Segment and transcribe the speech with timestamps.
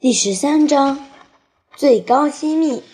[0.00, 1.04] 第十三章
[1.74, 2.84] 最高机密。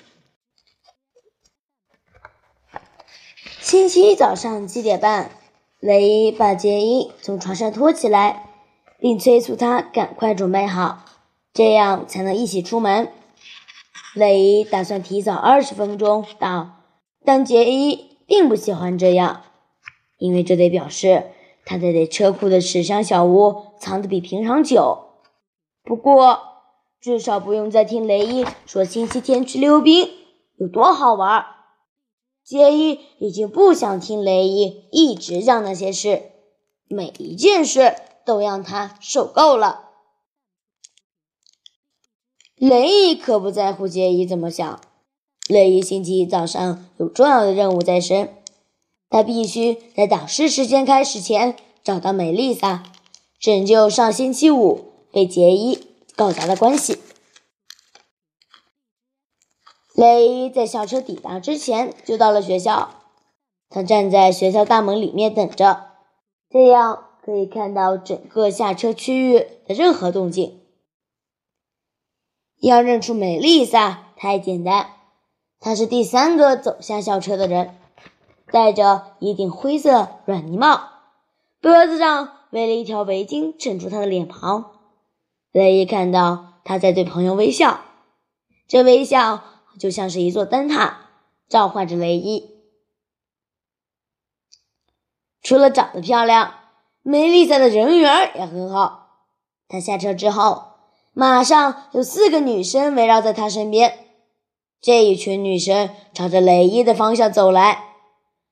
[3.61, 5.31] 星期一早上七点半，
[5.81, 8.49] 雷伊把杰伊从床上拖起来，
[8.99, 11.05] 并催促他赶快准备好，
[11.53, 13.13] 这样才能一起出门。
[14.15, 16.71] 雷伊打算提早二十分钟到，
[17.23, 19.43] 但杰伊并不喜欢这样，
[20.17, 21.27] 因为这得表示
[21.67, 25.11] 他得在车库的纸箱小屋藏得比平常久。
[25.83, 26.54] 不过，
[27.05, 30.09] 至少不用再听雷伊说星期天去溜冰
[30.57, 31.45] 有多好玩。
[32.43, 36.31] 杰伊已经不想听雷伊一直讲那些事，
[36.89, 37.95] 每一件事
[38.25, 39.91] 都让他受够了。
[42.57, 44.81] 雷伊可不在乎杰伊怎么想。
[45.47, 48.33] 雷伊星期一早上有重要的任务在身，
[49.11, 52.83] 他必须在导师时间开始前找到美丽莎，
[53.39, 55.79] 拯救上星期五被杰伊。
[56.17, 57.01] 搞砸的关系。
[59.95, 62.91] 雷伊在校车抵达之前就到了学校，
[63.71, 65.93] 他站在学校大门里面等着，
[66.51, 70.61] 这样可以看到整个下车区域的任何动静。
[72.61, 74.91] 要认出美丽莎太简单，
[75.61, 77.77] 她是第三个走下校车的人，
[78.51, 80.89] 戴着一顶灰色软呢帽，
[81.61, 84.74] 脖子上围了一条围巾衬住她的脸庞。
[85.55, 87.83] 雷伊看到他在对朋友微笑，
[88.67, 89.41] 这微笑
[89.79, 91.11] 就像是一座灯塔，
[91.49, 92.51] 召唤着雷伊。
[95.41, 96.55] 除了长得漂亮，
[97.03, 99.21] 梅丽莎的人缘也很好。
[99.69, 100.73] 她下车之后，
[101.13, 103.97] 马上有四个女生围绕在她身边。
[104.81, 107.91] 这一群女生朝着雷伊的方向走来，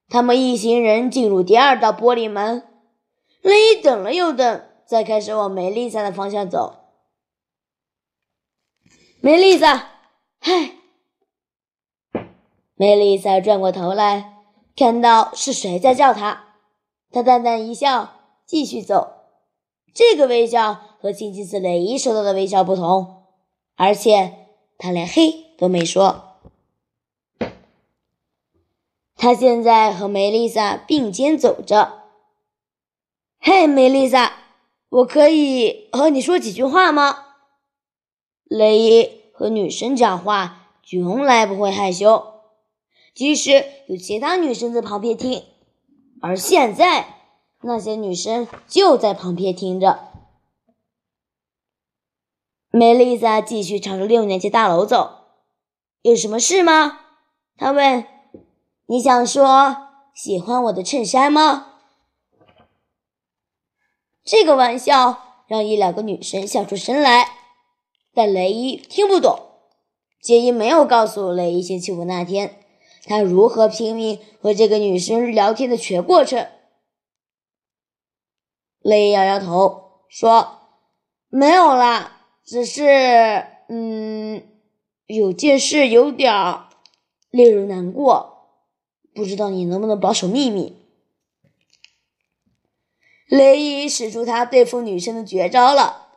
[0.08, 2.62] 他们一行人进入第二道玻璃门。
[3.41, 6.78] 雷伊等了又等，再开始往梅丽莎的方向走。
[9.25, 9.89] 梅丽莎，
[10.41, 10.73] 嗨！
[12.75, 14.42] 梅丽莎转过头来，
[14.75, 16.57] 看到是谁在叫她，
[17.13, 18.14] 她淡淡一笑，
[18.45, 19.13] 继续走。
[19.95, 23.23] 这个微笑和星期四雷伊收到的微笑不同，
[23.77, 26.41] 而且她连嘿都没说。
[29.14, 32.08] 她现在和梅丽莎并肩走着。
[33.39, 34.33] 嘿，梅丽莎，
[34.89, 37.27] 我可以和你说几句话吗？
[38.48, 42.35] 雷伊和女生讲话从来不会害羞，
[43.13, 45.42] 即使有其他女生在旁边听，
[46.20, 47.17] 而现在
[47.61, 50.13] 那些女生就在旁边听着。
[52.70, 55.25] 梅丽莎继续朝着六年级大楼走，
[56.02, 57.01] 有什么事吗？
[57.57, 58.07] 她问。
[58.86, 61.79] 你想说喜欢我的衬衫吗？
[64.23, 67.42] 这个玩笑让一两个女生笑出声来。
[68.14, 69.39] 但雷伊听不懂。
[70.20, 72.61] 杰伊没有告诉雷伊星期五那天
[73.05, 76.46] 他如何拼命和这个女生聊天的全过程。
[78.80, 80.58] 雷伊摇摇头说
[81.28, 83.46] ：“没有啦，只是……
[83.68, 84.42] 嗯，
[85.06, 86.33] 有件事有点
[87.30, 88.51] 令人难过，
[89.14, 90.77] 不知道你能不能保守秘密。”
[93.27, 96.08] 雷伊使出他对付女生的绝招了，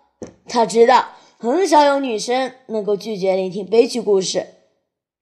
[0.47, 1.13] 他知道。
[1.45, 4.47] 很少有女生能够拒绝聆听悲剧故事，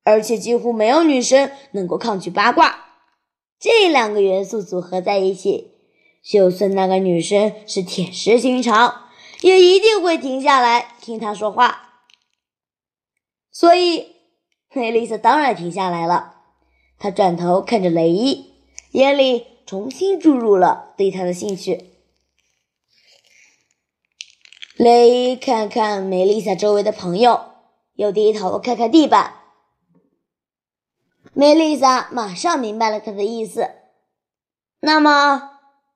[0.06, 2.85] 而且几乎没有女生能够抗拒八卦。
[3.59, 5.72] 这两个元素组合在一起，
[6.23, 9.09] 就算那个女生是铁石心肠，
[9.41, 11.89] 也一定会停下来听他说话。
[13.51, 14.07] 所以，
[14.73, 16.35] 梅丽莎当然停下来了。
[16.97, 18.53] 她转头看着雷伊，
[18.91, 21.93] 眼里重新注入了对他的兴趣。
[24.75, 27.51] 雷伊看看梅丽莎周围的朋友，
[27.94, 29.35] 又低头看看地板。
[31.34, 33.69] 梅丽莎马上明白了他的意思。
[34.79, 35.51] 那么，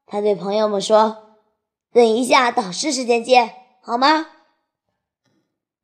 [0.05, 1.37] 他对朋友们说
[1.91, 4.27] ：“等一下，导师时间见，好吗？”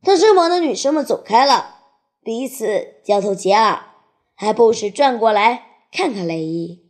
[0.04, 1.78] 他身旁的女生们走开了，
[2.24, 3.88] 彼此交头接耳，
[4.36, 6.83] 还不时转过来看看雷伊。